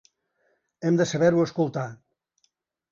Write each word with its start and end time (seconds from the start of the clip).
Hem 0.89 0.97
de 1.01 1.07
saber-ho 1.11 1.47
escoltar. 1.51 1.87